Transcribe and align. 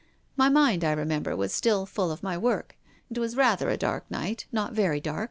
My 0.35 0.49
mind, 0.49 0.83
I 0.83 0.93
re 0.93 1.05
member, 1.05 1.35
was 1.35 1.53
still 1.53 1.85
full 1.85 2.09
of 2.09 2.23
my 2.23 2.35
work. 2.35 2.75
It 3.11 3.19
was 3.19 3.35
rather 3.35 3.69
a 3.69 3.77
dark 3.77 4.09
night, 4.09 4.47
not 4.51 4.73
very 4.73 4.99
dark. 4.99 5.19